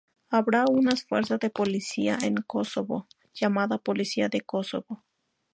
[0.31, 5.03] Habrá una fuerza de policía en Kosovo llamada Policía de Kosovo.